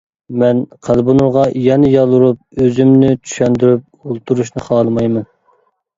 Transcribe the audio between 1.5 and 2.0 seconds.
يەنە